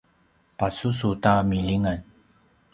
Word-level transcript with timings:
pasusu 0.57 1.09
ta 1.23 1.33
milingan 1.49 1.99